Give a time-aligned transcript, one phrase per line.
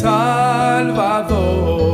[0.00, 1.85] Salvador.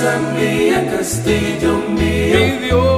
[0.00, 2.34] Mía, castillo mío.
[2.34, 2.91] Mi Dios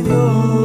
[0.00, 0.61] Dios,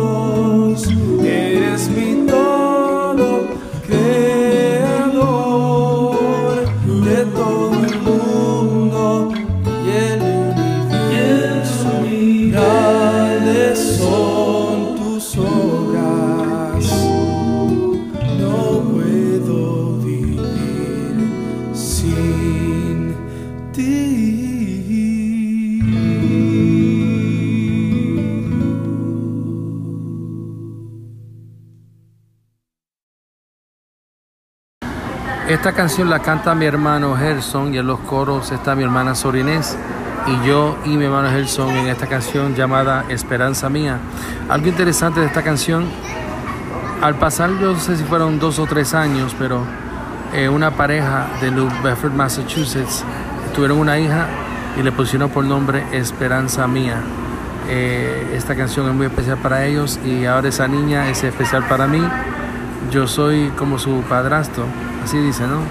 [35.48, 39.78] Esta canción la canta mi hermano Gerson y en los coros está mi hermana Sorinés
[40.28, 43.98] y yo y mi hermano Gerson en esta canción llamada Esperanza Mía.
[44.50, 45.86] Algo interesante de esta canción,
[47.02, 49.62] al pasar yo no sé si fueron dos o tres años, pero
[50.34, 53.06] eh, una pareja de New Bedford, Massachusetts,
[53.56, 54.28] tuvieron una hija
[54.78, 56.98] y le pusieron por nombre Esperanza Mía.
[57.70, 61.88] Eh, esta canción es muy especial para ellos y ahora esa niña es especial para
[61.88, 62.04] mí.
[62.92, 64.66] Yo soy como su padrastro,
[65.08, 65.62] así dice, ¿no?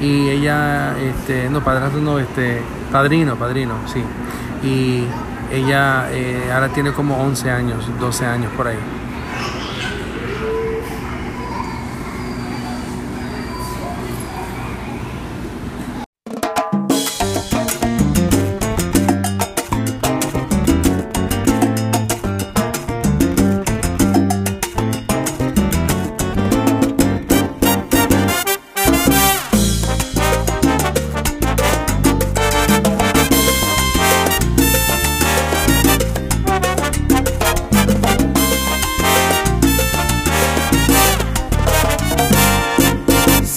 [0.00, 4.02] Y ella, este, no, padrastro no, este, padrino, padrino, sí.
[4.66, 5.04] Y
[5.54, 8.78] ella eh, ahora tiene como 11 años, 12 años por ahí.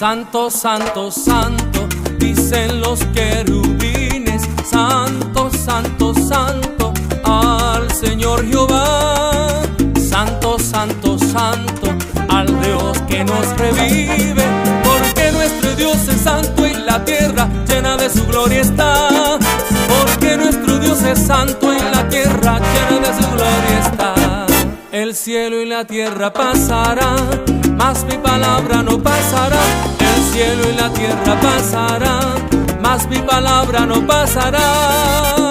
[0.01, 1.87] Santo, santo, santo,
[2.17, 6.91] dicen los querubines, santo, santo, santo,
[7.23, 9.61] al Señor Jehová.
[10.09, 11.93] Santo, santo, santo,
[12.29, 14.43] al Dios que nos revive,
[14.83, 19.37] porque nuestro Dios es santo y la tierra llena de su gloria está.
[19.87, 22.59] Porque nuestro Dios es santo y la tierra
[22.89, 23.70] llena de su gloria
[25.21, 27.43] cielo y la tierra pasarán,
[27.77, 29.61] mas mi palabra no pasará.
[29.99, 32.49] El cielo y la tierra pasarán,
[32.81, 35.50] mas mi palabra no pasará.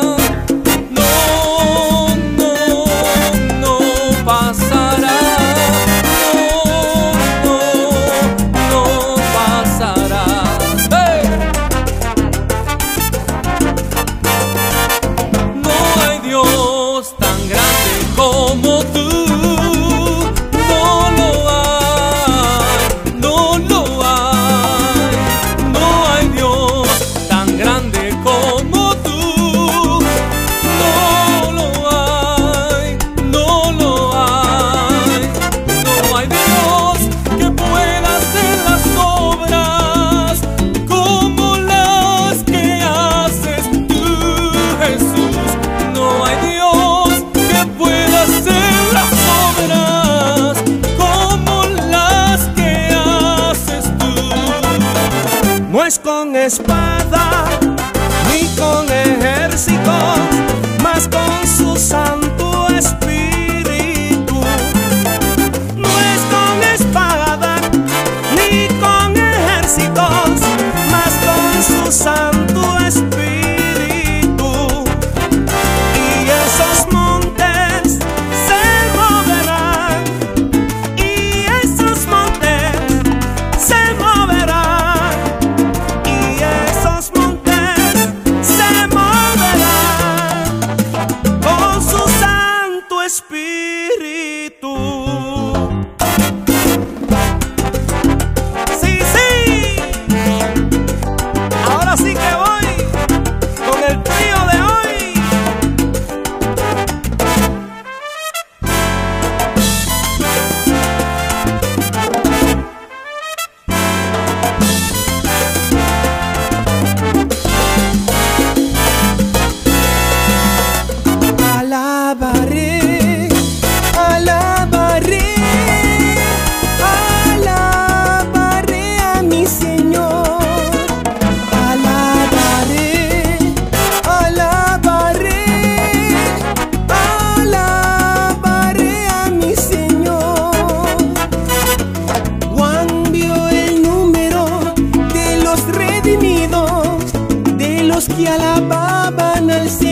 [149.20, 149.89] Alababan al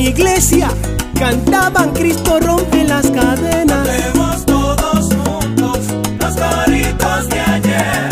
[0.00, 0.68] mi iglesia
[1.18, 3.86] cantaban Cristo rompe las cadenas.
[3.86, 5.78] Cantemos todos juntos
[6.18, 8.08] las caritas de ayer.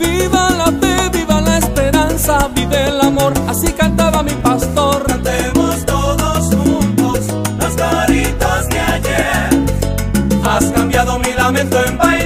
[0.00, 5.04] Viva la fe, viva la esperanza, vive el amor, así cantaba mi pastor.
[5.06, 7.20] Cantemos todos juntos
[7.58, 9.48] las caritas de ayer.
[10.44, 12.19] Has cambiado mi lamento en baile,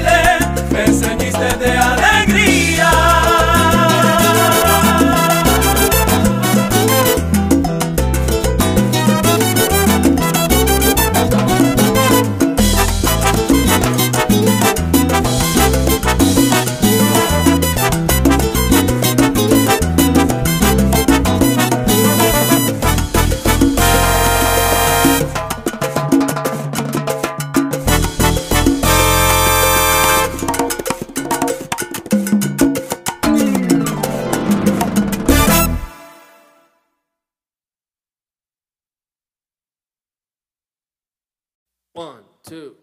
[41.97, 42.75] One, two.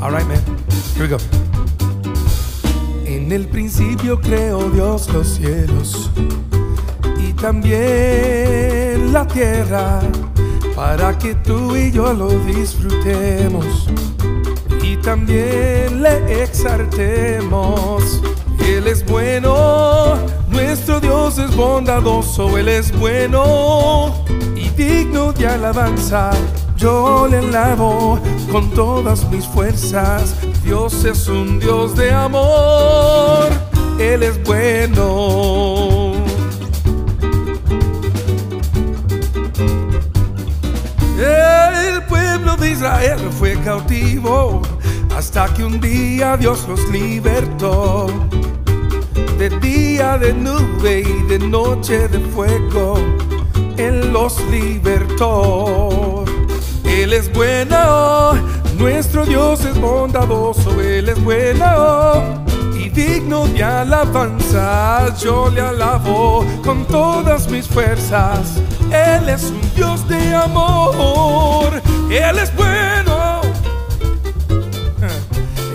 [0.00, 0.40] All right, man.
[0.94, 1.18] Here we go.
[3.04, 6.08] En el principio creó Dios los cielos
[7.18, 10.00] y también la tierra
[10.76, 13.88] para que tú y yo lo disfrutemos
[14.84, 17.99] y también le exaltemos.
[21.60, 24.14] Bondadoso, Él es bueno
[24.56, 26.30] y digno de alabanza.
[26.74, 28.18] Yo le alabo
[28.50, 30.36] con todas mis fuerzas.
[30.64, 33.48] Dios es un Dios de amor,
[33.98, 36.14] Él es bueno.
[41.18, 44.62] El pueblo de Israel fue cautivo
[45.14, 48.29] hasta que un día Dios los libertó.
[50.18, 52.98] De nube y de noche de fuego,
[53.76, 56.24] Él los libertó.
[56.84, 58.34] Él es bueno,
[58.76, 62.44] nuestro Dios es bondadoso, Él es bueno
[62.76, 65.14] y digno de alabanza.
[65.16, 68.60] Yo le alabo con todas mis fuerzas.
[68.90, 73.42] Él es un Dios de amor, Él es bueno.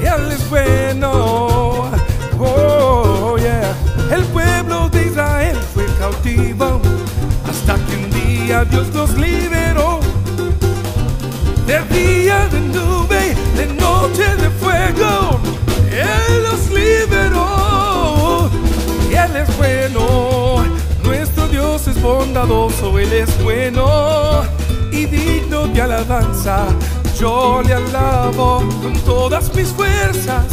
[0.01, 1.35] Él es bueno
[8.75, 10.01] Dios nos liberó.
[11.65, 15.39] De día de nube, de noche de fuego,
[15.89, 18.50] Él nos liberó.
[19.10, 20.65] Y Él es bueno,
[21.05, 24.44] nuestro Dios es bondadoso, Él es bueno
[24.91, 26.65] y digno de alabanza.
[27.17, 30.48] Yo le alabo con todas mis fuerzas.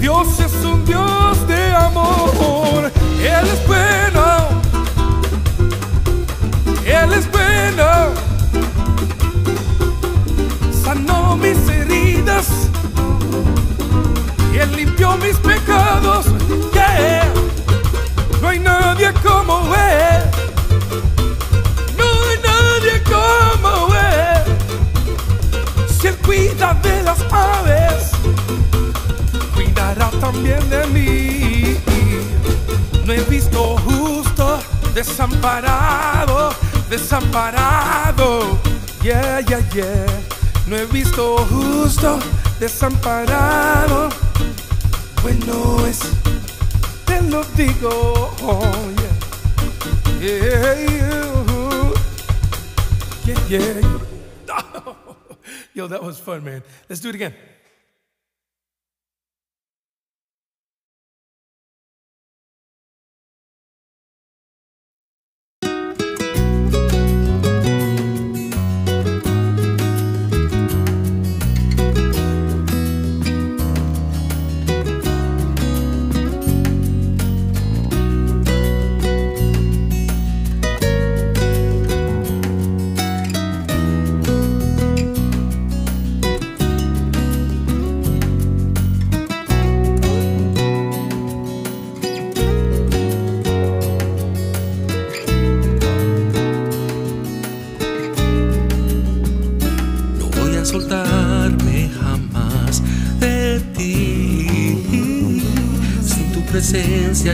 [0.00, 1.17] Dios es un Dios
[27.08, 28.10] las aves,
[29.54, 31.76] cuidará también de mí.
[33.06, 34.58] No he visto justo
[34.94, 36.52] desamparado,
[36.90, 38.58] desamparado.
[39.02, 40.06] Yeah, yeah, yeah.
[40.66, 42.18] No he visto justo
[42.60, 44.10] desamparado.
[45.22, 46.00] Bueno es,
[47.06, 48.34] te lo digo.
[48.42, 48.60] Oh,
[49.00, 49.14] yeah.
[50.20, 50.74] Yeah,
[53.48, 54.07] yeah, yeah.
[55.78, 56.60] Yo, that was fun, man.
[56.88, 57.32] Let's do it again.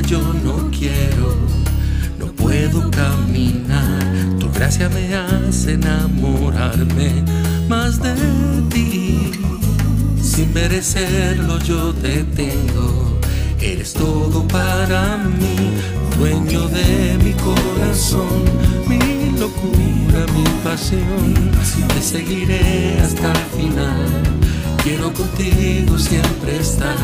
[0.01, 1.37] Yo no quiero,
[2.19, 4.03] no puedo caminar.
[4.39, 7.23] Tu gracia me hace enamorarme
[7.69, 8.15] más de
[8.71, 9.31] ti.
[10.21, 13.21] Sin merecerlo yo te tengo.
[13.61, 15.57] Eres todo para mí,
[16.19, 18.43] dueño de mi corazón,
[18.87, 21.51] mi locura, mi pasión.
[21.89, 24.35] Te seguiré hasta el final.
[24.85, 26.95] Quiero contigo siempre estar.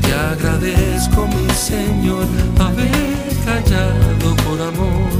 [0.00, 2.24] Te agradezco, mi Señor,
[2.58, 5.10] haber callado por amor.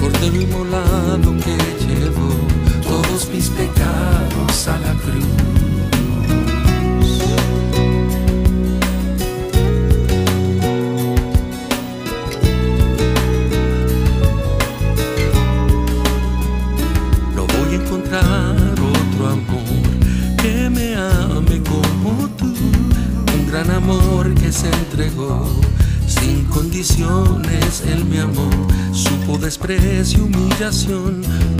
[0.00, 2.30] Cordero inmolado que llevo
[2.82, 5.61] todos mis pecados a la cruz.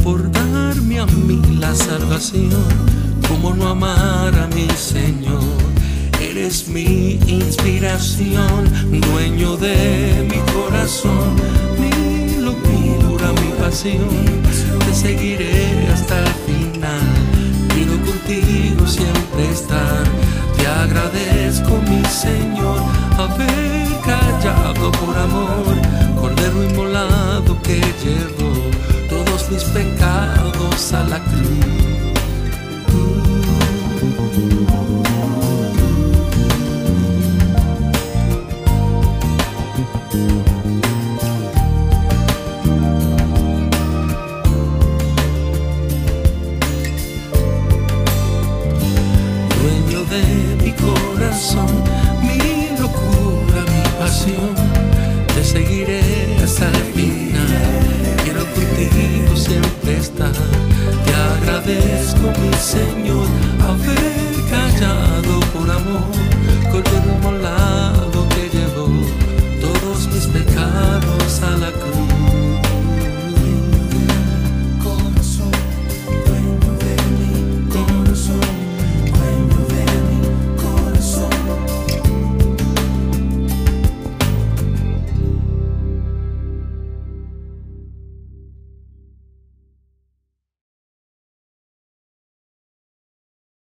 [0.04, 2.50] Por darme a mí la salvación.
[3.26, 5.42] ¿Cómo no amar a mi Señor?
[6.20, 11.34] Eres mi inspiración, dueño de mi corazón,
[11.80, 14.08] mi locura, mi pasión.
[14.86, 17.00] Te seguiré hasta el final.
[17.74, 20.04] Quiero contigo siempre estar.
[20.56, 22.78] Te agradezco, mi Señor,
[23.18, 25.74] haber callado por amor.
[26.20, 28.41] Cordero inmolado que llevó todos
[29.52, 31.91] mis pecados a la cruz.